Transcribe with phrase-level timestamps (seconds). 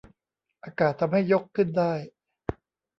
[0.63, 1.93] อากาศทำให้ยกขึ้นได้